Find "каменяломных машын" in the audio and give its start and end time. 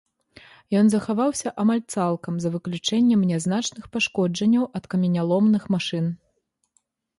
4.95-6.11